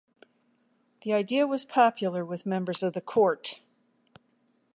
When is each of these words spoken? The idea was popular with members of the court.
The 1.03 1.13
idea 1.13 1.45
was 1.45 1.63
popular 1.63 2.25
with 2.25 2.43
members 2.43 2.81
of 2.81 2.93
the 2.93 3.01
court. 3.01 3.59